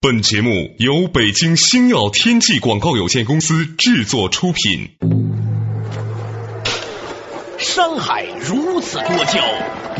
[0.00, 4.90] 本节目由北京星耀天际广告有限公司制作出品。
[7.58, 9.42] 山海如此多娇，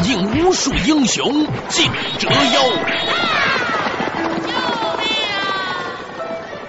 [0.04, 1.90] 引无数英雄竞
[2.20, 2.62] 折腰。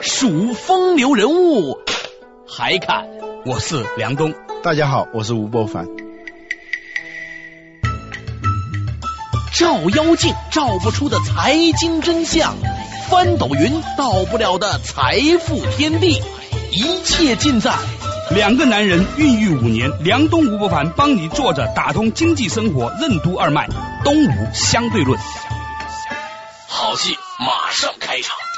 [0.02, 1.77] 数风流人物，
[2.48, 3.05] 还看
[3.46, 4.34] 我是梁冬。
[4.64, 5.86] 大家好，我是吴伯凡。
[9.54, 12.55] 照妖镜照不出的财经真相。
[13.09, 16.21] 翻斗云到不了的财富天地，
[16.71, 17.73] 一切尽在
[18.29, 19.91] 两个男人孕育五年。
[20.04, 23.67] 梁东吴伯凡帮你坐着打通经济生活任督二脉，
[24.03, 25.19] 东吴相对论，
[26.67, 28.48] 好戏马上开场。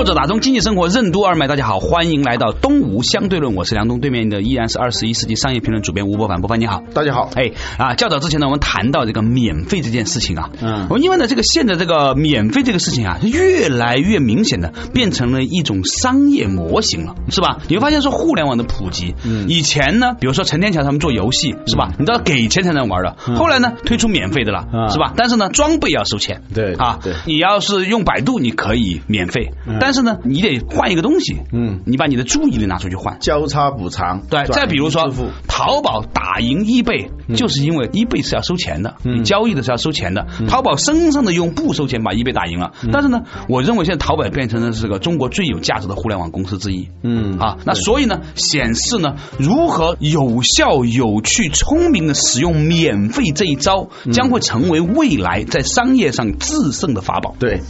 [0.00, 17.58] 作者打通经济生活任督二脉，大家好，欢迎来到东吴相对论，我是梁东，对面的依然是二十一世纪商业评论主编吴伯凡，伯凡你好，大家好，哎啊，较早之前呢，我们谈到这个免费这件事情啊，嗯，我们因为呢，这个现在这个免费这个事情啊，越来越明显的变成了一种商业模型了，是吧？
[17.68, 21.92] 你会发现说互联网的普及，嗯，以前呢，比如说陈天桥他们做游戏，是吧？
[21.98, 25.12] 你都要给钱才能玩的，后来呢，推出免费的了，是吧？
[25.14, 30.60] 但是呢，装备要收钱，对啊，对，你要是用百度，你可以免费，但是呢，你得。
[30.70, 34.44] 换一个东西，嗯，你把你的注意力拿出去换，交叉补偿，对。
[34.46, 35.10] 再比如说，
[35.48, 40.26] 淘宝打赢易贝，就是因为易贝是要收钱的，你交易的是要收钱的。
[40.48, 42.72] 淘宝生生的用不收钱把易贝打赢了。
[42.92, 46.88] 但是呢，我认为现在淘宝变成了这个中国最有价值的互联网公司之一。
[47.02, 57.34] 嗯，啊，那所以呢，显示呢，如何有效、有趣、聪明的使用免费这一招，将会成为未来在商业上制胜的法宝。
[57.38, 57.60] 对。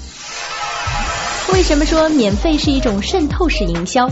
[1.61, 4.09] 为什么说免费是一种渗透式营销？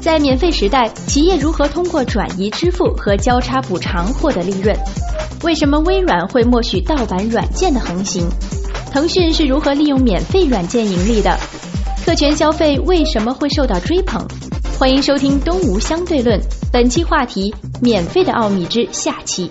[0.00, 4.76] 在免费时代，企业如何通过转移支付和交叉补偿获得利润？
[5.44, 8.28] 为什么微软会默许盗版软件的横行？
[8.90, 11.38] 腾讯是如何利用免费软件盈利的？
[12.04, 14.26] 特权消费为什么会受到追捧？
[14.76, 16.36] 欢迎收听《东吴相对论》，
[16.72, 19.48] 本期话题：免费的奥秘之下期。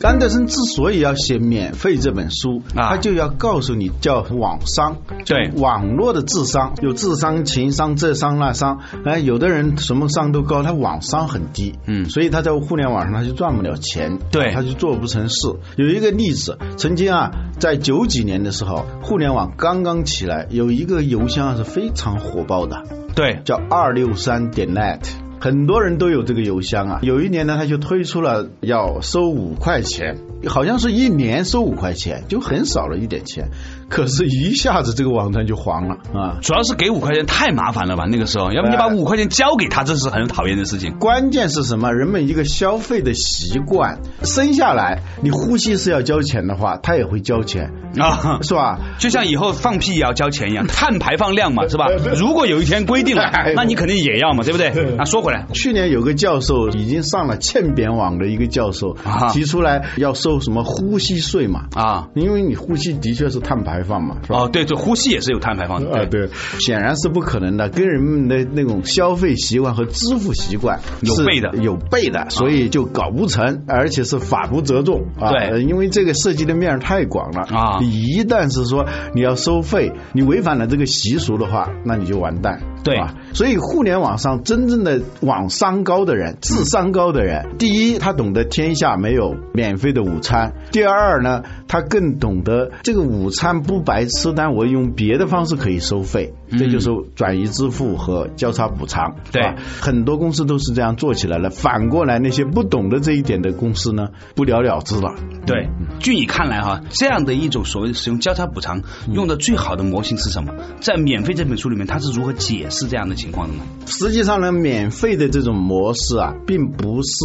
[0.00, 8.78] 安德森之所以要写免费这本书，他就要告诉你叫网商，对网络的智商，有智商、情商、这商那商。
[9.04, 15.48] 哎，有的人什么商都高，他网商很低，嗯，所以他在互联网上他就赚不了钱，对，他就做不成事。
[15.76, 22.84] 有一个例子，曾经啊，在九几年的时候，互联网刚刚起来，有一个邮箱是非常火爆的，
[23.16, 25.00] 对，叫二六三点 net。
[25.40, 33.50] 很多人都有这个邮箱啊，有一年呢，他就推出了要收五块钱，好像是一年收五块钱，就很少了一点钱。
[33.88, 36.38] 可是，一下子这个网站就黄了啊！
[36.42, 38.04] 主要是给五块钱太麻烦了吧？
[38.04, 40.98] 那个时候，要不你把五块钱交给他，这是很讨厌的事情。
[40.98, 41.92] 关键是什么？
[41.92, 48.78] 人们一个消费的习惯，生下来你呼吸是要交钱的话，他也会交钱啊，是吧？
[48.98, 51.86] 就像以后放屁也要交钱一样，碳排放量嘛，是吧？
[52.14, 54.70] 如果有一天规定了， 那你肯定也要嘛，对不对？
[54.98, 58.96] 那说回来，去年有个教授已经上了欠扁网的一个教授
[59.32, 63.77] 提出来要收什么呼吸税嘛啊，因为你呼吸的确是碳排。
[63.78, 66.26] 排放嘛，哦，对，这呼吸也是有碳排放的，对。
[66.26, 83.14] 对，显然是不可能的，跟人们的那种消费习惯和支付习惯有背的，有背的，所以就搞不成，而且是法不责众啊，对，因为这个涉及的面太广了啊，你一旦是说你要收费，你违反了这个习俗的话，那你就完蛋，对吧？
[83.34, 93.58] 所以互联网上真正的网商高的人，智商高的人，第一，他懂得天下没有免费的午餐；第二呢，他更懂得这个午餐。
[93.62, 99.56] 不白吃，但我用别的方式可以收费，这就是转移支付和交叉补偿，对吧？
[99.80, 101.50] 很多公司都是这样做起来了。
[101.50, 105.14] 反过来，那些不懂得这一点的公司呢，不了了之了。
[105.46, 108.82] 对，据你看来哈，这样的一种所谓使用交叉补偿
[109.12, 110.54] 用的最好的模型是什么？
[110.80, 113.62] 在免费这本书里面，它是如何解释这样的情况的呢？
[113.86, 117.24] 实际上呢，免费的这种模式啊，并不是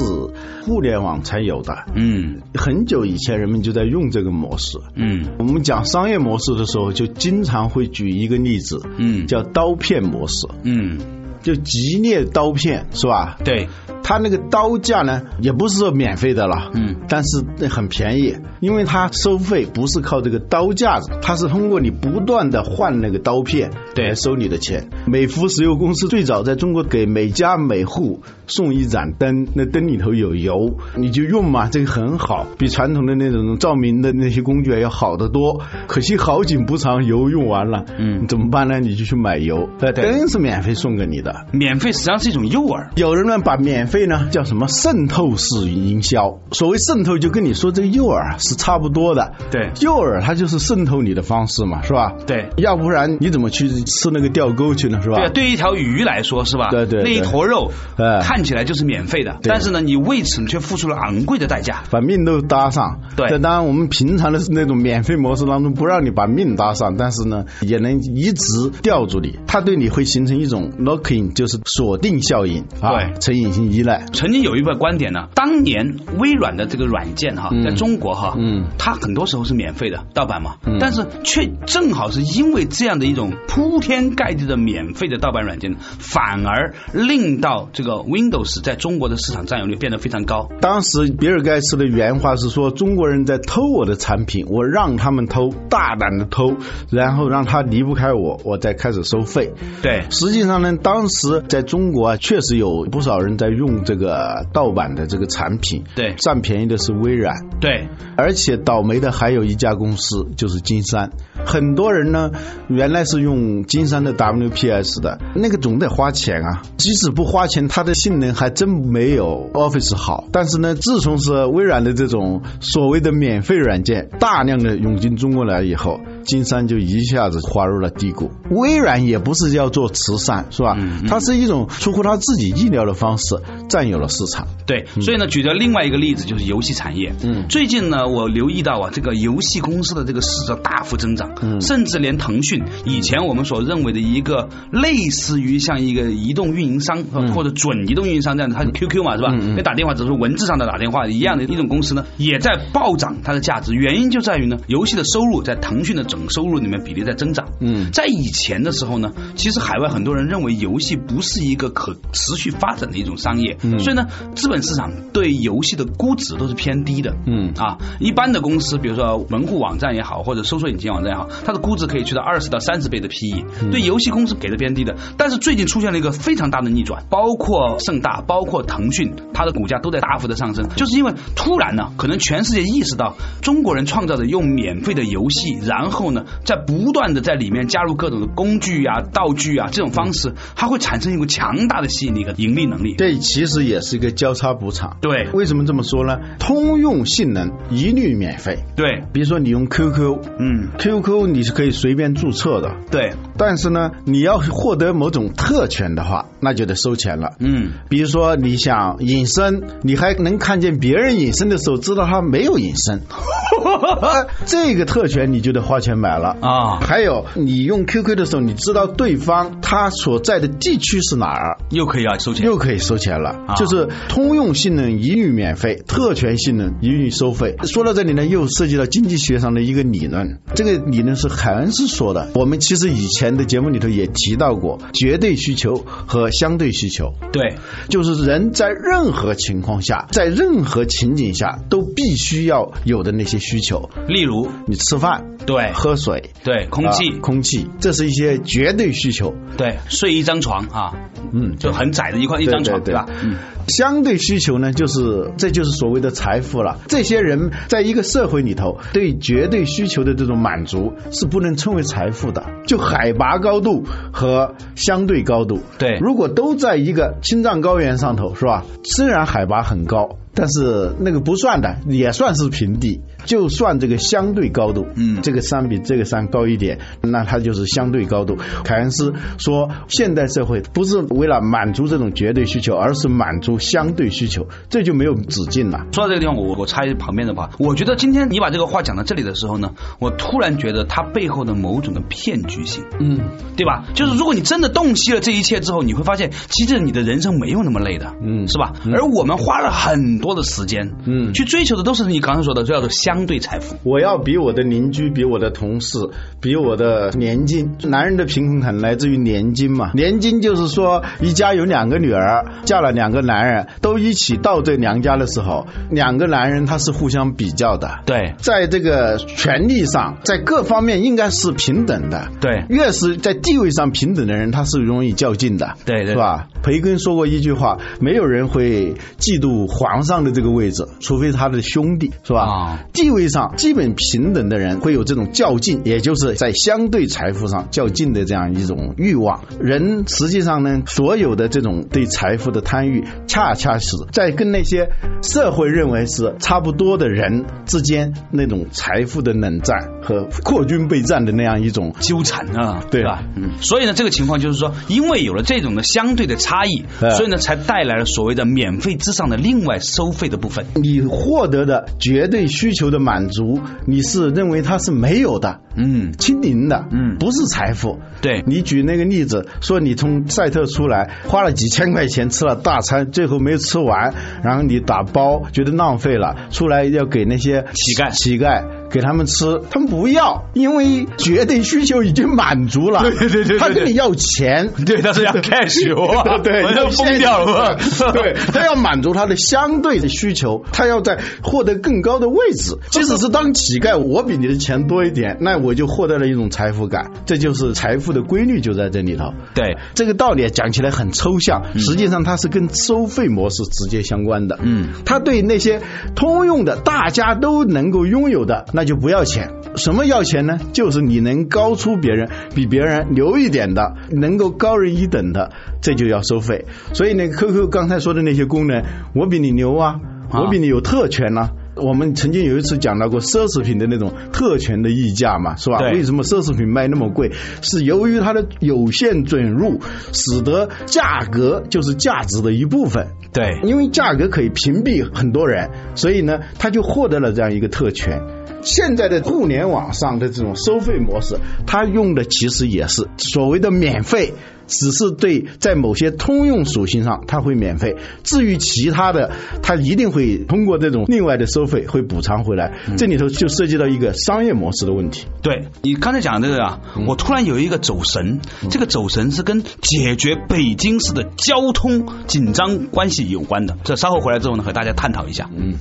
[0.65, 1.75] 互联网才有的。
[1.93, 4.79] 嗯，很久以前人们就在用这个模式。
[4.95, 6.13] 嗯，我们讲商业。
[6.23, 10.97] 模式的时候，就经常会举一个例子，嗯，叫刀片模式，嗯，
[11.41, 13.37] 就极烈刀片是吧？
[13.43, 13.67] 对。
[14.03, 24.89] 他那个刀架呢，也不是说免费的了，嗯，但是很便宜，因为它收费不是靠这个刀架子，它是通过你不断的换那个刀片，对，收你的钱。
[25.07, 35.61] 美孚石油公司最早在中国给每家每户送一盏灯，那灯里头有油，你就用嘛，这个很好，比传统的那种照明的那些工具要好得多。
[35.87, 38.79] 可惜好景不长，油用完了，嗯，怎么办呢？
[38.79, 41.45] 你就去买油，灯是免费送给你的的。
[41.53, 42.89] 免费实际上是一种诱饵。
[42.95, 46.39] 有人呢把免费呢叫什么渗透式营销？
[46.51, 49.33] 所谓渗透，就跟你说这个诱饵是差不多的。
[49.51, 52.13] 对，诱饵它就是渗透你的方式嘛，是吧？
[52.25, 54.99] 对，要不然你怎么去吃那个钓钩去呢？
[54.99, 55.17] 是吧？
[55.17, 56.69] 对，对一条鱼来说是吧？
[56.71, 63.01] 对对，那一坨肉，呃，看起来就是免费的，但是呢，你为此却付出了昂贵的代价，把命都搭上。
[63.15, 69.37] 对，这当然我们平常的那种免费模式当中不让你把命搭上，但是呢，也能一直吊住你。
[69.45, 74.05] 它对你会形成一种 locking，就是锁定效应，对，成隐性依赖。
[74.13, 90.49] 曾经有一个观点呢，当年微软的这个软件哈，在中国哈，嗯，它很多时候是免费的盗版嘛，但是却正好是因为这样的一种铺天盖地的免费的盗版软件，反而令到这个 Windows 在中国的市场占有率变得非常高。
[90.61, 96.55] 当时比尔盖茨的原话是说：“中国人在偷我的产品，我让他们偷，大胆的偷，
[96.89, 111.11] 然后让他离不开我，我再开始收费。”对，实际上呢，当时在中国啊，确实有不少人在用这个盗版的这个产品，对，占便宜的是微软，对，而且倒霉的还有一家公司，就是金山。
[111.45, 112.31] 很多人呢，
[112.69, 116.61] 原来是用金山的 WPS 的，那个总得花钱啊。
[116.77, 120.25] 即使不花钱，它的性能还真没有 Office 好。
[120.31, 128.31] 但是呢，自从是微软的这种所谓的免费软件大量的涌进中国来以后，金山就一下子滑入了低谷。
[128.49, 130.77] 微软也不是要做慈善，是吧？
[131.07, 133.35] 它是一种出乎他自己意料的方式
[133.69, 134.47] 占有了市场。
[134.65, 137.13] 对，所以呢，举的另外一个例子就是游戏产业。
[137.23, 141.31] 嗯，最近呢，我留意到啊，这个游戏公司的这个市值大幅增长。
[141.41, 147.03] 嗯，甚至连腾讯以前我们所认为的一个类似于像一个移动运营商
[147.33, 149.33] 或者准移动运营商这样的，它是 QQ 嘛，是吧？
[149.55, 153.73] 那打电话只是文字上的打电话一样的一种公司呢，也在暴涨它的价值。
[153.73, 157.47] 原因就在于呢，游戏的收入在腾讯的整收入里面比例在增长。
[157.59, 167.15] 嗯，在以前的时候呢，其实海外很多人认为游戏不是一个可持续发展的一种商业，所以呢，资本市场对游戏的估值都是偏低的。
[167.25, 171.27] 嗯啊，一般的公司，比如说门户网站也好，或者搜索引擎网站也好。
[171.45, 174.95] 它的估值可以去到二十到三十倍的 PE，对游戏公司给的偏低的。
[175.17, 192.95] 但是最近出现了一个非常大的逆转，包括盛大，包括腾讯，它的股价都在大幅的上升，就是因为突然呢，可能全世界意识到中国人创造的用免费的游戏，然后呢，在不断的在里面加入各种的工具啊、道具啊这种方式，它会产生一个强大的吸引力和盈利能力。
[192.97, 194.97] 这其实也是一个交叉补偿。
[195.01, 196.17] 对，为什么这么说呢？
[196.39, 198.59] 通用性能一律免费。
[198.75, 201.23] 对，比如说你用 QQ，嗯，QQ。
[201.33, 203.13] 你是可以随便注册的，对。
[203.37, 207.31] 但是呢，你要获得某种特权的话，那就得收钱了。
[207.39, 213.01] 嗯，比如说你想隐身，你还能看见别人隐身的时候，知道他没有隐身，
[214.45, 216.79] 这个特权你就得花钱买了啊。
[216.81, 223.55] 还有，你用 QQ 的时候，你知道对方他所在的地区是哪儿，又可以要收钱，又可以收钱了。
[223.57, 227.55] 就是通用性能一律免费，特权性能一律收费。
[227.63, 232.29] 说到这里呢，又涉及到经济学上的一个理论，这个理论是凯恩斯说的。
[232.35, 237.13] 我们其实以前的节目里头也提到过绝对需求和相对需求。
[237.31, 237.55] 对，
[237.89, 243.89] 就是人在任何情况下，在任何情景下都必须要有的那些需求。
[244.07, 249.33] 例如，你吃饭，对，喝水，对，空气，空气，这是一些绝对需求。
[249.57, 250.93] 对，睡一张床啊，
[251.31, 253.05] 嗯，就很窄的一块一张床，对吧？
[253.23, 253.35] 嗯。
[253.69, 256.79] 相对需求呢，就是这就是所谓的财富了。
[256.89, 262.43] 这些人在一个社会里头，对绝对需求的这种满足是不能称为财富的。
[262.67, 268.65] 就海拔高度和相对高度，对，如果都在一个青藏高原上头，是吧？
[268.83, 270.17] 虽然海拔很高。
[270.35, 273.01] 但是那个不算的，也算是平地。
[273.25, 278.37] 就算这个相对高度，嗯，这个山比这个山高一点，那它就是相对高度。
[278.63, 285.85] 凯恩斯说，现代社会不是为了满足这种绝对需求，而是满足相对需求，这就没有止境了。
[285.91, 293.19] 说到这个地方，我我插一旁边的话，我觉得今天你把这个话讲到这里的时候呢，我突然觉得它背后的某种的骗局性，嗯，
[293.55, 293.85] 对吧？
[293.93, 298.73] 就是如果你真的洞悉了这一切之后，你会发现，其实你的人生没有那么累的，嗯，是吧？
[298.93, 300.13] 而我们花了很。
[300.23, 303.75] 多的时间，嗯，去追求的都是你刚才说的，叫做相对财富。
[303.83, 305.99] 我要比我的邻居，比我的同事，
[306.41, 307.75] 比我的年金。
[307.83, 309.91] 男人的贫困很来自于年金嘛？
[309.93, 317.99] 年金就是说，一家有两个女儿，嫁了两个男人，都一起到这娘家的时候，两个男人他是互相比较的。
[318.05, 322.29] 对，在这个权利上，在各方面应该是平等的。
[322.41, 325.75] 对，越是在地位上平等的人，他是容易较劲的。
[325.85, 326.47] 对，是吧？
[326.63, 330.23] 培根说过一句话：没有人会嫉妒皇上。
[330.23, 332.79] 的这个位置，除非他的兄弟是吧？
[333.03, 339.43] 地位上基本平等的人会有这种较劲，也就是在相对财富上较劲的这样一种欲望。
[339.59, 344.87] 人实际上呢，所有的这种对财富的贪欲，恰恰是在跟那些
[345.21, 353.21] 社会认为是差不多的人之间那种财富的冷战和扩军备战的那样一种纠缠啊，对吧？
[353.35, 356.85] 嗯，所以呢，这个情况就是说，因为有了这种的相对的差异，
[357.17, 360.65] 所以呢，才带来了所谓的免费之上的另外收费的部分。
[360.75, 367.99] 你获得的绝对需求的满足，你是认为它是没有的，嗯，清零的，嗯，不是财富。
[368.21, 378.63] 对你举那个例子，说你从赛特出来，花了几千块钱吃了大餐，最后没有吃完，然后你打包觉得浪费了，出来要给那些乞丐，乞丐。
[378.93, 383.01] 给他们吃，他们不要，因为绝对需求已经满足了。
[383.01, 385.81] 对对对，他跟你要钱， 对，他是要 cash，
[386.43, 387.75] 对，要疯掉了。
[388.13, 392.77] 对，他要满足他的相对的需求，他要在获得更高的位置。
[392.91, 397.09] 即使是当乞丐，我比你的钱多一点，那我就获得了一种财富感。
[397.25, 399.33] 这就是财富的规律，就在这里头。
[399.55, 404.59] 对，这个道理讲起来很抽象，实际上它是跟收费模式直接相关的。
[404.61, 405.81] 嗯，他对那些
[406.13, 408.82] 通用的、大家都能够拥有的那。
[408.83, 410.59] 就不要钱，什么要钱呢？
[410.73, 416.65] 就是你能高出别人，比别人牛一点的，能够高人一等的，这就要收费。
[416.93, 418.83] 所以那个 QQ 刚才说的那些功能，
[419.15, 419.95] 我比你牛啊，
[420.31, 421.49] 我比你有特权呐。
[421.75, 425.79] 我们曾经有一次讲到过奢侈品的那种特权的溢价嘛，是吧？
[425.91, 427.31] 为什么奢侈品卖那么贵？
[427.63, 429.79] 是由于它的有限准入，
[430.11, 433.07] 使得价格就是价值的一部分。
[433.33, 438.21] 对，因为价格可以屏蔽很多人，所以呢，他就获得了这样一个特权。
[438.63, 444.33] 现在的互联网上的这种收费模式，它用的其实也是所谓的免费，
[444.67, 452.73] 只是对在某些通用属性上它会免费，至于其他的，它一定会通过这种另外的收费会补偿回来。
[452.97, 455.25] 这里头就涉及到一个商业模式的问题。
[455.41, 458.39] 对你刚才讲这个啊，我突然有一个走神，
[458.69, 463.77] 这个走神是跟解决北京市的交通紧张关系有关的。
[463.83, 465.49] 这稍后回来之后呢，和大家探讨一下。
[465.53, 465.73] 嗯。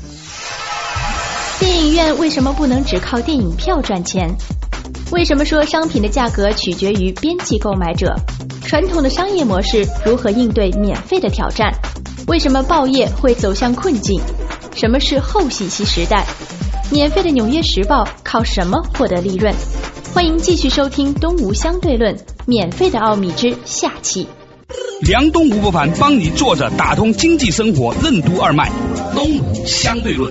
[1.63, 4.29] 电影院为什么不能只靠电影票赚钱？
[5.13, 8.17] 为什么说商品的价格取决于边际购买者？
[8.65, 11.73] 传统的商业模式如何应对免费的挑战？
[12.27, 14.21] 为什么报业会走向困境？
[14.75, 16.27] 什么是后信息时代？
[16.91, 19.55] 免费的《纽约时报》靠什么获得利润？
[20.13, 24.27] 欢迎继续收听《东吴相对论》免费的奥秘之下期。
[25.03, 28.69] 梁东吴不凡帮你坐着打通经济生活任督二脉，
[29.15, 30.29] 《东吴相对论》。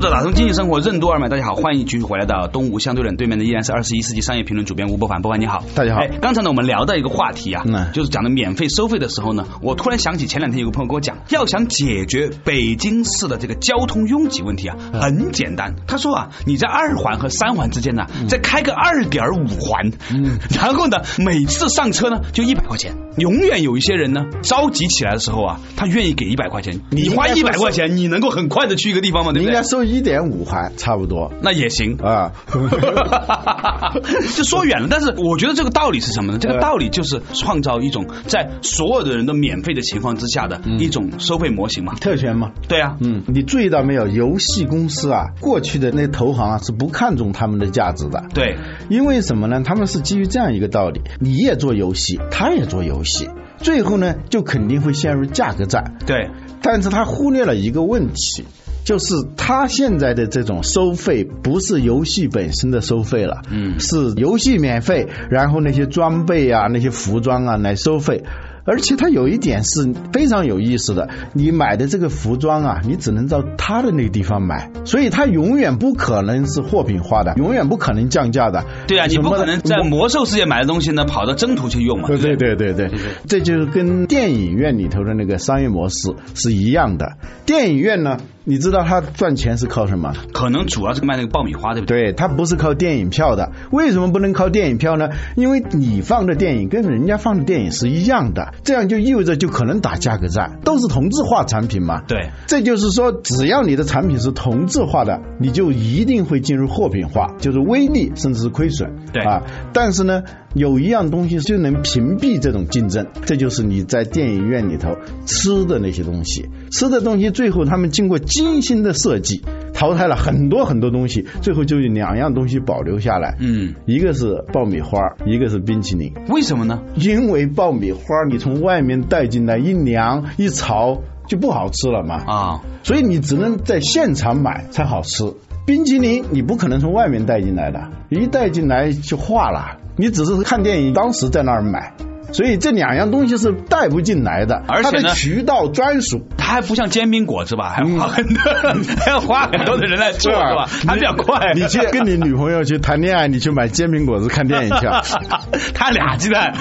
[0.00, 6.00] 这打通经济生活任督二脉，大家好，欢迎继续回来到东吴相对论对面的依然是二十一世纪商业评论主编吴伯凡，伯凡你好，大家好。
[6.00, 15.74] 哎，刚才呢我们聊到一个话题啊，就是讲的免费收费的时候呢，我突然想起前两天有个朋友跟我讲，要想解决北京市的这个交通拥挤问题啊，很简单。
[15.86, 29.32] 他说啊，你在二环和三环之间呢，再开个二点五环，嗯然后呢，每次上车呢就一百块钱，永远有一些人呢着急起来的时候啊，他愿意给一百块钱，你花一百块钱，你能够很快的去一个地方吗？
[29.34, 29.62] 对不对？
[29.62, 29.89] 收。
[29.90, 32.32] 一点五环差不多，那也行啊。
[34.36, 36.38] 就说远了，但是我觉得这个道理是什么呢？
[36.38, 42.50] 这个道理就是创造一种在所有的人都免费的情况之下的一种收费模型嘛，特权嘛。
[42.68, 44.00] 对啊，嗯，你注意到没有？
[44.10, 48.24] 游戏公司啊，过去的那投行啊是不看重他们的价值的。
[48.34, 48.56] 对，
[48.88, 49.62] 因为什么呢？
[49.64, 53.28] 他们是基于这样一个道理：你也做游戏，他也做游戏，
[53.58, 55.96] 最后呢就肯定会陷入价格战。
[56.06, 56.30] 对，
[56.62, 58.44] 但是他忽略了一个问题。
[58.84, 68.22] 就是他现在的这种收费，不是游戏本身的收费了，嗯，是游戏免费，然后那些装备啊、那些服装啊来收费。
[68.66, 78.64] 而且它有一点是非常有意思的，你买的这个服装啊，你只能到他的那个地方买，所以它永远不可能是货品化的，永远不可能降价的。
[78.86, 82.08] 对啊，你不可能在魔兽世界买的东西呢，跑到征途去用嘛。
[82.08, 82.90] 对对对对对，
[83.26, 85.96] 这就是跟电影院里头的那个商业模式
[86.34, 87.16] 是一样的。
[87.46, 88.18] 电影院呢？
[88.44, 90.14] 你知道他赚钱是靠什么？
[90.32, 92.10] 可能主要是卖那个爆米花，对不对？
[92.10, 93.52] 对他不是靠电影票的。
[93.70, 95.08] 为什么不能靠电影票呢？
[95.36, 102.02] 因为你放的电影跟人家放的电影是一样的，这样就意味着就可能打价格战，都是同质化产品嘛。
[102.08, 108.90] 对，这就是说，只要你的产品是同质化的，你就一定会进入货品化，就是微利甚至是亏损。
[109.12, 109.42] 对啊，
[109.72, 110.22] 但是呢。
[110.54, 116.48] 有一样东西就能屏蔽这种竞争，这就是你在电影院里头吃的那些东西。
[116.70, 119.42] 吃的东西最后他们经过精心的设计，
[119.72, 123.36] 淘汰了很多很多东西，最后就有两样东西保留下来。
[123.40, 126.12] 嗯，一个是爆米花，一个是冰淇淋。
[126.28, 126.82] 为什么呢？
[126.96, 131.00] 因为爆米花你从外面带进来一凉一潮。
[131.28, 135.32] 就不好吃了嘛啊，所以你只能在现场买才好吃。
[135.64, 139.78] 冰淇淋你不可能从外面带进来的，一带进来就化了。
[140.00, 141.92] 你只是看电影，当时在那儿买。
[142.32, 148.40] 所以这两样东西是带不进来的，而且呢，渠道专属，它还不像煎饼果子吧，还要花很多，
[149.04, 150.70] 还要花很多的人来做，是吧？
[150.86, 151.54] 它比较快。
[151.56, 154.86] 你去跟你女朋友去谈恋爱，你去买煎饼果子看电影去，
[155.74, 156.54] 他俩鸡蛋。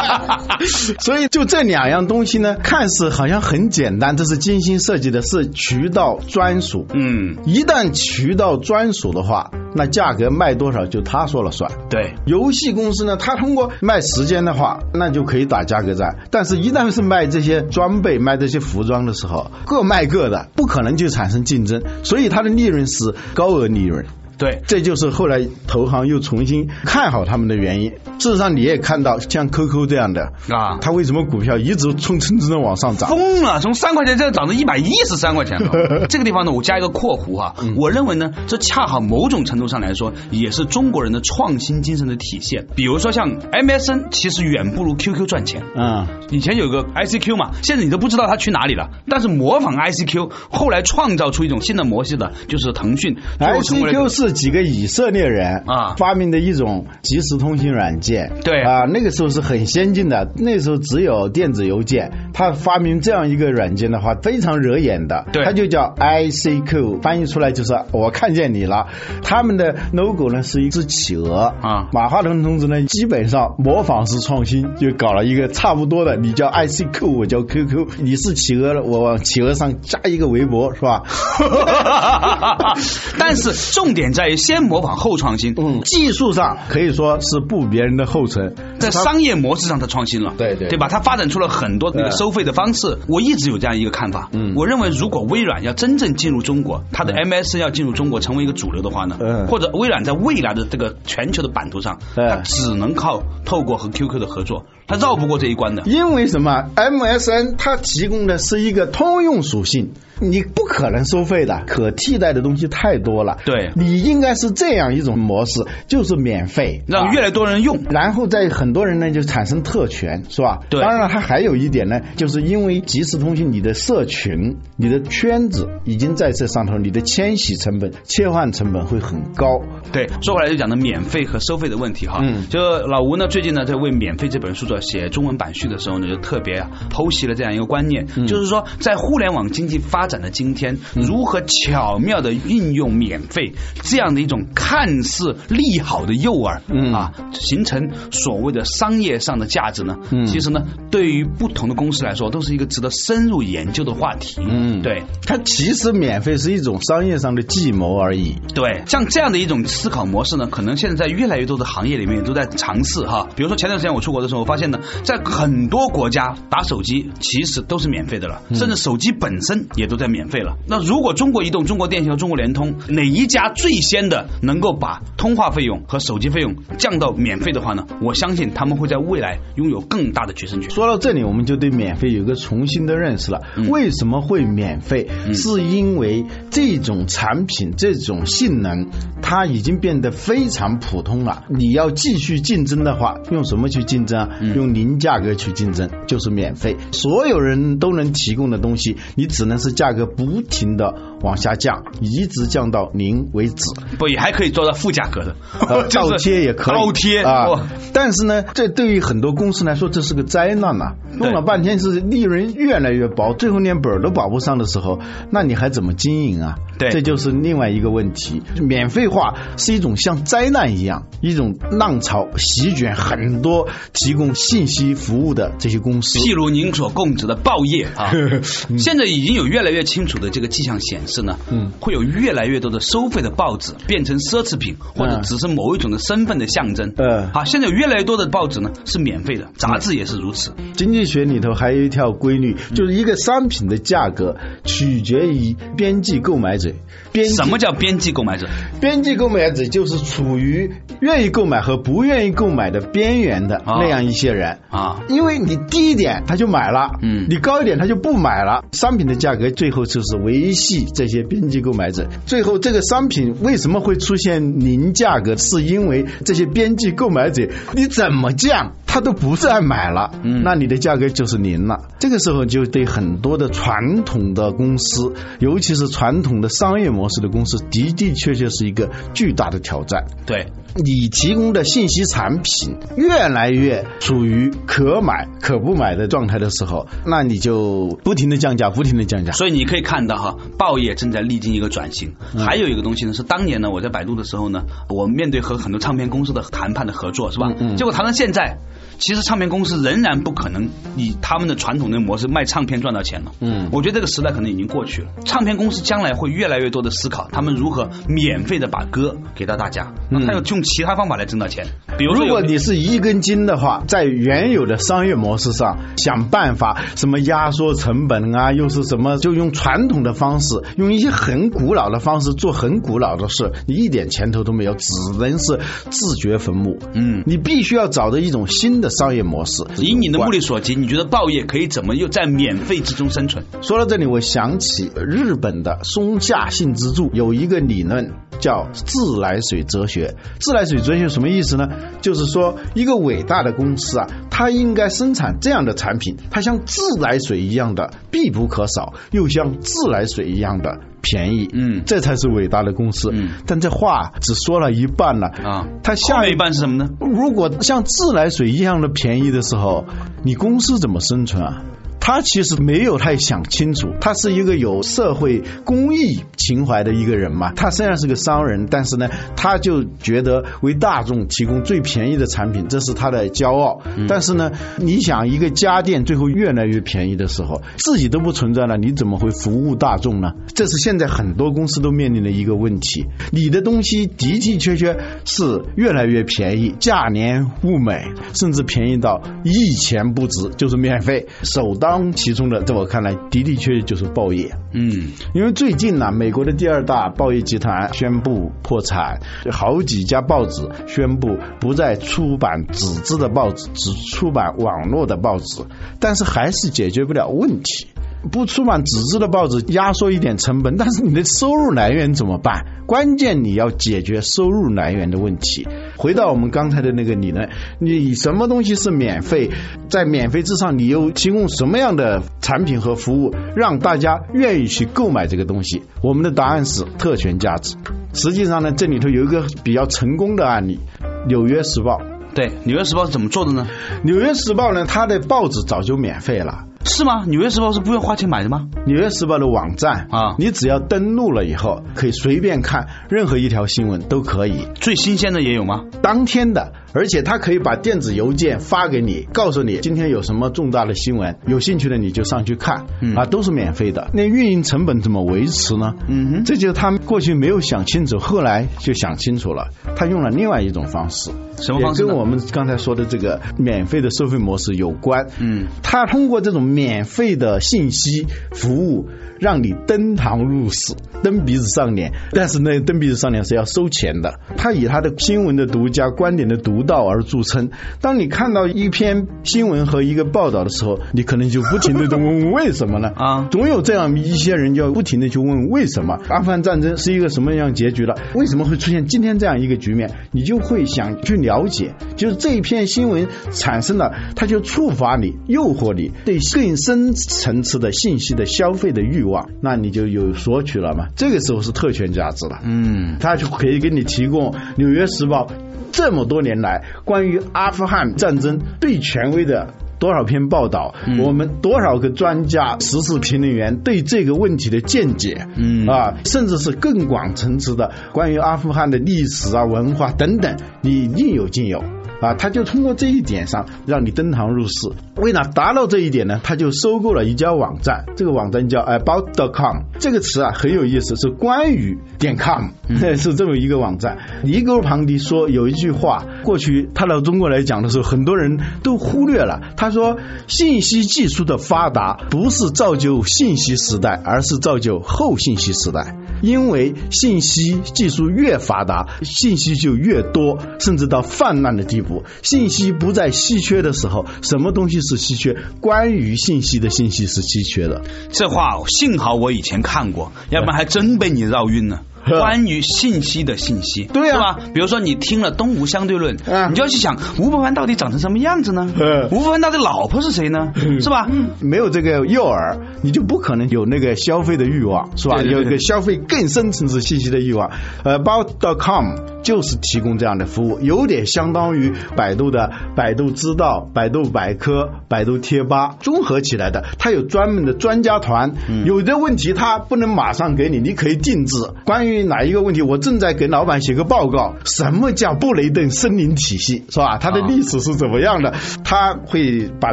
[0.98, 6.86] 所以就这两样东西呢，看似好像很简单，这是精心设计的，是渠道专属。
[6.94, 9.50] 嗯，一旦渠道专属的话。
[9.74, 11.70] 那价格卖多少就他说了算。
[11.88, 16.18] 对，游戏公司呢，他通过卖时间的话，那就可以打价格战。
[16.30, 24.04] 但是，一旦是卖这些装备、卖这些服装的时候，各卖各的，不可能就产生竞争，所以它的利润是高额利润。
[24.38, 27.92] 对，这就是后来投行又重新看好他们的原因。
[28.18, 33.08] 事实上，你也看到像 QQ 这样的啊，它为什么股票一直蹭蹭蹭的往上涨？
[33.08, 36.06] 疯了，从三块钱现在涨到一百一十三块钱了。
[36.08, 42.66] 这个地方呢，我加一个括弧哈，我认为呢，这恰好某种程度上来说，也是中国人的创新精神的体现。
[42.74, 45.62] 比如说像 MSN，其实远不如 QQ 赚钱。
[45.76, 48.88] 嗯，以前有个 ICQ 嘛，现在你都不知道它去哪里了。
[49.08, 53.16] 但是模仿 ICQ，后来创造出一种新的模式的，就是腾讯。
[53.38, 54.21] ICQ 是。
[54.30, 62.12] 几个以色列人啊发明的一种即时通信软件，对啊，那个时候是很先进的，那时候只有电子邮件。
[62.34, 68.86] 他发明这样一个软件的话，非常惹眼的，对，它就叫 ICQ，翻译出来就是我看见你了。
[69.22, 71.88] 他们的 logo 呢是一只企鹅啊。
[71.92, 81.02] 马化腾同志呢基本上模仿式创新，就搞了一个差不多的，你叫 ICQ，我叫 QQ，你是企鹅了，我往企鹅上加一个围脖，是吧？
[83.18, 84.32] 但是重点在。
[84.32, 90.88] 于先模仿后创新，嗯，技术上可以说是步别人的后尘，在商业模式上它创新了，对对，对吧？
[90.88, 92.98] 它发展出了很多那个收费的方式。
[93.08, 105.82] 我一直有这样一个看法，嗯，我认为如果微软要真正进入中国，它的 MS 要进入中国成为一个主流的话呢，嗯，或者微软在未来的这个全球的版图上，它只能靠透过和 QQ 的合作，它绕不过这一关的。
[105.84, 109.92] 因为什么？MSN 它提供的是一个通用属性。
[110.22, 113.38] 你不可能收费的，可替代的东西太多了。
[113.44, 120.60] 对，你应该是这样一种模式，就是免费，让越来越多人用，然后在很多人呢就产生特权，是吧？
[120.70, 120.80] 对。
[120.80, 129.60] 当然了，它还有一点呢，就是因为即时通信，你的社群、你的圈子已经在这上头，你的迁徙成本、切换成本会很高。
[129.92, 132.20] 对，说回来就讲的免费和收费的问题哈。
[132.22, 132.48] 嗯。
[132.48, 146.60] 就老吴呢，最近呢在为《免费》这本书做写中文版序的时候呢，就特别剖析了这样一个观念，就是说在互联网经济发展的今天，如何巧妙的运用免费这样的一种看似利好的诱饵
[146.94, 149.96] 啊，形成所谓的商业上的价值呢？
[150.26, 154.40] 其实呢，对于不同的公司来说，都是一个值得深入研究的话题。
[154.40, 158.34] 嗯，对，它其实免费是一种商业上的计谋而已。
[158.54, 163.28] 对，像这样的一种思考模式呢，可能现在在越来越多的行业里面都在尝试哈。
[163.34, 170.01] 比如说前段时间我出国的时候，我发现呢，在很多国家打手机其实都是免费的了，甚至手机本身也都。
[170.01, 170.56] 在免费了。
[170.66, 177.86] 那如果中国移动、中国电信和中国联通哪一家最先的能够把通话费用和手机费用降到免费的话呢？
[178.00, 180.70] 我相信他们会在未来拥有更大的决胜权。
[180.70, 183.42] 说到这里，我们就对免费有一个重新的认识了。
[183.68, 185.08] 为什么会免费？
[185.32, 188.88] 是因为这种产品、这种性能，
[189.22, 191.44] 它已经变得非常普通了。
[191.48, 194.28] 你要继续竞争的话，用什么去竞争啊？
[194.54, 196.76] 用零价格去竞争，就是免费。
[196.92, 199.92] 所有人都能提供的东西，你只能是价。
[199.92, 203.62] 格不停的往下降，一直降到零为止。
[203.98, 205.36] 不，也还可以做到负价格的，
[205.92, 206.74] 倒贴也可以。
[206.74, 207.68] 倒贴啊！
[207.92, 210.94] 但是呢，这对于很多公司来说，这是个灾难呐。
[211.18, 214.98] 弄了半天是利润越来越薄，最后连本都保不上的时候，
[215.30, 216.54] 那你还怎么经营啊？
[216.78, 218.42] 对，这就是另外一个问题。
[218.62, 226.18] 免费化是一种像灾难一样，一种浪潮席卷很多提供信息服务的这些公司。
[226.20, 228.10] 譬如您所供职的报业啊，
[228.78, 229.82] 现在已经有越来越。
[229.82, 236.94] 清楚的这个迹象显示呢，嗯，会有越来越多的收费的报纸变成奢侈品，或者只是某一种的身份的象征。
[236.96, 240.54] 嗯，好，现在有越来越多的报纸呢是免费的，杂志也是如此。
[240.74, 246.72] 经济学里头还有一条规律，就是一个商品的价格取决于边际购买者。
[247.10, 248.48] 边什么叫边际购买者？
[248.80, 255.00] 边际购买者就是处于愿意购买和不愿意购买的边缘的那样一些人啊。
[255.08, 258.64] 因为你低一点他就买了，嗯，你高一点他就不买了。
[258.72, 262.08] 商品的价格最后就是维系这些边际购买者。
[262.26, 265.36] 最后这个商品为什么会出现零价格？
[265.36, 268.74] 是因为这些边际购买者你怎么降？
[268.92, 271.78] 他都不再买了，那你的价格就是零了。
[271.98, 280.04] 这个时候就对很多的传统的公司，尤其是传统的商业模式的公司，的的确确是一个巨大的挑战。
[280.26, 280.46] 对。
[280.74, 289.32] 你提供的信息产品越来越属于可买可不买的状态的时候，那你就不停的降价，不停的降价。
[289.32, 292.14] 所以你可以看到哈，报业正在历经一个转型。
[292.38, 297.52] 还有一个东西呢，是当年呢，我在百度的时候呢，我面对和很多唱片公司的谈判的合作，是吧？
[297.58, 298.58] 嗯结果谈到现在。
[299.02, 303.32] 其实唱片公司仍然不可能以他们的传统的模式卖唱片赚到钱了。
[303.40, 305.08] 嗯，我觉得这个时代可能已经过去了。
[305.24, 311.66] 唱片公司将来会越来越多的思考，他们如何免费的把歌给到大家，那他要用其他方法来挣到钱。
[311.98, 324.86] 比如，如果你是一根筋的话，在原有的商业模式上想办法，什么压缩成本啊，又是什么，就用传统的方式，用一些很古老的方式做很古老的事，你一点前途都没有，只
[325.18, 325.58] 能是
[325.90, 326.78] 自掘坟墓。
[326.94, 328.91] 嗯，你必须要找到一种新的。
[328.92, 333.44] 商业模式，以你的目力所及，你觉得报业可以怎么又在免费之中生存？
[333.60, 340.14] 说到这里，我想起日本的松下幸之助有一个理论叫自来水哲学。
[340.38, 341.68] 自来水哲学什么意思呢？
[342.00, 350.78] 就是说一个伟大的公司啊，它应该生产这样的产品，它像自来水一样的必不可少，又像自来水一样的。
[351.02, 353.10] 便宜，嗯，这才是伟大的公司。
[353.12, 355.66] 嗯，但这话只说了一半了啊。
[355.82, 356.88] 它下一半是什么呢？
[357.00, 359.84] 如果像自来水一样的便宜的时候，
[360.22, 361.62] 你公司怎么生存啊？
[362.04, 367.52] 他其实没有太想清楚，他是一个有社会公益情怀的一个人嘛。
[367.52, 373.82] 他虽然是个商人，但是呢，他就觉得为大众提供最便宜的产品，这是他的骄傲。
[374.08, 380.32] 但是呢，你想一个家电最后越来越便宜的时候，自己都不存在了，你怎么会服务大众呢？
[380.54, 383.06] 这是现在很多公司都面临的一个问题。
[383.30, 392.12] 你的东西的的确确是越来越便宜，价廉物美，甚至便宜到一钱不值，就是免费，首当。
[392.12, 394.50] 其中的，在我看来，的的确确就是报业。
[394.72, 405.64] 嗯，因为最近呢，美国的第二大报业集团宣布破产，好几家报纸宣布不再出版纸质的报纸，只出版网络的报纸，
[406.00, 407.88] 但是还是解决不了问题。
[408.30, 412.64] 不出版纸质的报纸，压缩一点成本，但是你的收入来源怎么办？
[412.86, 415.66] 关键你要解决收入来源的问题。
[415.96, 419.50] 回到我们刚才的那个理论，你什么东西是免费？
[419.88, 425.82] 在免费之上，你又提供什么样的产品和服务，让大家愿意去购买这个东西？
[426.02, 427.76] 我们的答案是特权价值。
[428.12, 430.78] 实际上呢，这里头有一个比较成功的案例，
[431.26, 431.98] 《纽约时报》。
[432.34, 433.66] 对，《纽约时报》是怎么做的呢？
[434.04, 436.64] 《纽约时报》呢，它的报纸早就免费了。
[436.84, 437.24] 是吗？
[437.26, 438.68] 纽约时报是不用花钱买的吗？
[438.86, 444.66] 纽约时报的网站啊，你只要登录了以后，可以随便看任何一条新闻都可以。
[444.74, 445.84] 最新鲜的也有吗？
[446.02, 446.72] 当天的。
[446.94, 452.84] 而且他可以把电子邮件发给你，告诉你今天有什么重大的新闻，有兴趣的你就上去看，
[453.16, 454.10] 啊，都是免费的。
[454.12, 455.94] 那运营成本怎么维持呢？
[456.06, 459.70] 嗯哼，这就是他们过去没有想清楚，后来就想清楚了。
[459.96, 462.04] 他用了另外一种方式，什么方式？
[462.04, 465.26] 跟我们刚才说的这个免费的收费模式有关。
[465.38, 469.08] 嗯，他通过这种免费的信息服务。
[469.42, 474.38] 让你登堂入室、蹬鼻子上脸，但是呢，蹬鼻子上脸是要收钱的。
[474.56, 477.70] 他以他的新闻的独家、观点的独到而著称。
[478.00, 483.10] 当你看到一篇新闻和一个报道的时候，你可能就不停的在问为什么呢？
[483.18, 486.20] 啊，总有这样一些人就要不停的去问为什么？
[486.28, 488.14] 阿富汗战争是一个什么样结局了？
[488.36, 490.08] 为什么会出现今天这样一个局面？
[490.30, 499.50] 你就会想去了解，就是这一篇新闻产生了，它就触发你、诱惑你对更深层次的信息的消费的欲望。
[499.60, 501.08] 那你就有索取了嘛？
[501.16, 502.60] 这个时候是特权价值了。
[502.62, 505.46] 嗯，他就可以给你提供《纽约时报》
[505.90, 510.94] 这么多年来关于阿富汗战争最权威的多少篇报道，
[511.24, 521.84] 我们多少个专家、时事评论员对这个问题的见解，嗯啊，甚至是更广层次的关于阿富汗的历史啊、文化等等，你应有尽有。
[522.22, 524.90] 啊，他就通过这一点上让你登堂入室。
[525.16, 529.82] 为了达到这一点呢，他就收购了一家网站，这个网站叫 about.com。
[529.98, 532.68] 这个词啊很有意思，是关于点 com，
[533.16, 534.18] 是这么一个网站。
[534.42, 539.60] 尼格庞迪说有一句话，过去他到中国来讲的时候，很多人都忽略了。
[539.76, 546.16] 他说，信息技术的发达不是造就信息时代，而是造就后信息时代。
[546.42, 552.24] 因为信息技术越发达，信息就越多，甚至到泛滥的地步。
[552.42, 555.56] 信息不再稀缺的时候，什么东西是稀缺？
[555.80, 558.02] 关于信息的信息是稀缺的。
[558.30, 562.02] 这话幸好我以前看过，要不然还真被你绕晕了。
[562.38, 564.58] 关于信息的信息，对啊，吧？
[564.74, 566.36] 比如说你听了《东吴相对论》，
[566.68, 568.88] 你就要去想吴伯凡到底长成什么样子呢？
[569.30, 570.72] 吴伯凡他的老婆是谁呢？
[571.00, 571.28] 是吧？
[571.60, 575.42] 没有这个诱饵，你就不可能有那个消费的欲望，是吧？
[575.42, 577.70] 有一个消费更深层次信息的欲望。
[578.04, 586.84] 呃，about.com 就是提供这样的服务，有点相当于百度的百度知道、百度百科、百度贴吧综合起来的。
[586.98, 591.56] 它有专门的专家团，有的问题它不能马上给你，你可以定制。
[591.84, 594.54] 关于哪一个问题，我正在给老板写个报告。
[594.64, 597.18] 什么叫布雷顿森林体系，是吧？
[597.18, 598.54] 它的历史是怎么样的？
[598.84, 599.92] 他会把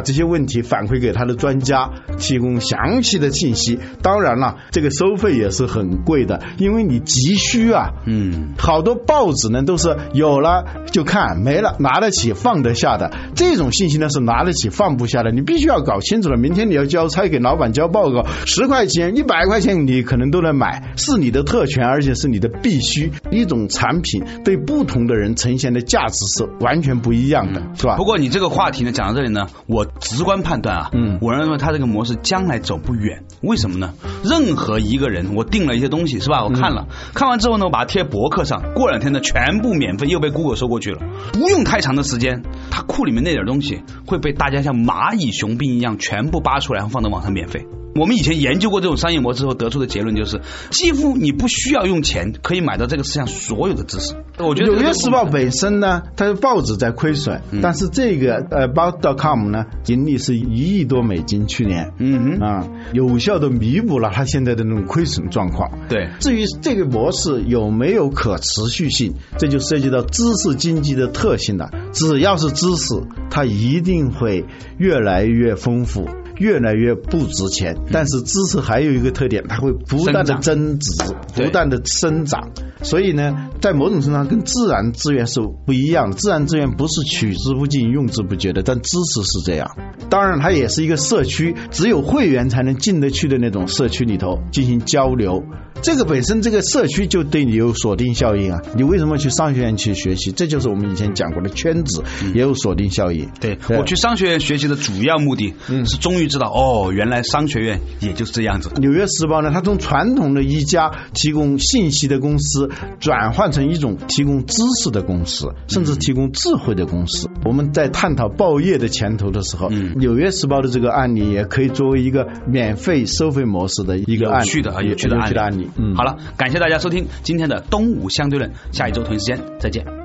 [0.00, 3.78] 这些问题反馈给他的专家，提供详细的信息。
[4.02, 7.90] 当然了，这个收费也是很贵的，因为你急需啊。
[8.06, 13.10] 嗯，好多报纸呢都是有了就看，没了拿得起放得下的。
[13.34, 16.36] 这种信息呢是拿得起放不下的，你必须要搞清楚了。
[16.36, 23.12] 明天你要交差给老板交报告，十块钱、一百块钱你可能都能买，是你的特权，而且是你的必须。
[23.30, 27.96] 一种产品对不同的人呈现的价值是完全不一样的，是吧？
[27.96, 33.22] 不过你这个话题呢讲到这里呢，我直观判断啊，嗯，我认为他这个模式将来走不远。
[33.42, 33.94] 为什么呢？
[34.24, 36.44] 任何一个人，我订了一些东西，是吧？
[36.44, 40.98] 我看了，看完之后呢，我把它贴博客上，过两天呢，全部免费又被 Google 收过去了。
[41.32, 47.64] 不用太长的时间，他库里面那点东西会被大家像蚂蚁雄兵一样全部扒出来，放到网上免费。
[47.94, 54.14] 我们以前研究过这种商业模式后得出的结论就是，几乎你不需要用钱可以买到这个世界上所有的知识。
[54.38, 65.70] 我觉得《纽约时报》本身呢，它的报纸在亏损，但是这个呃 About.com 呢，盈利是一亿多美金，去年，嗯哼啊，有效的弥补了它现在的那种亏损状况。
[65.88, 71.70] 对，至于这个模式有没有可持续性，这就涉及到知识经济的特性了。
[71.92, 74.44] 只要是知识，它一定会
[74.78, 76.08] 越来越丰富。
[76.40, 80.90] 越来越不值钱，但是知识还有一个特点，它会不断的增值，
[81.36, 82.50] 不断的生长。
[82.82, 86.16] 所以呢，在某种程度上跟自然资源是不一样的。
[86.16, 89.70] 自然资源不是取之不尽、用之不竭的，但知识是这样。
[90.08, 95.42] 当然，它也是一个社区，只有会员才能进得去的那种社区里头进行交流。
[95.82, 98.60] 这个本身这个社区就对你有锁定效应啊！
[98.76, 100.30] 你为什么去商学院去学习？
[100.30, 102.02] 这就是我们以前讲过的圈子
[102.34, 103.30] 也有锁定效应。
[103.40, 105.54] 对我去商学院学习的主要目的，
[105.86, 108.70] 是终于知道哦，原来商学院也就是这样子。
[108.76, 117.28] 纽约时报呢，它从传统的一家提供信息的公司，转换成一种提供知识的公司，甚至提供智慧的公司。
[117.44, 125.68] 我们在探讨报业的前途的时候，纽约时报的这个案例也可以作为一个免费收费模式的一个有趣的啊有趣的案例。
[125.76, 129.99] 嗯，好了，感谢大家收听今天的东吴相对论，下一周同一时间再见。